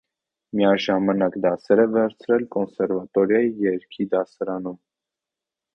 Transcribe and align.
Միաժամանակ 0.59 1.37
դասեր 1.43 1.81
է 1.85 1.85
վերցրել 1.97 2.47
կոնսերվատորիայի 2.57 3.55
երգի 3.69 4.11
դասարանում։ 4.17 4.83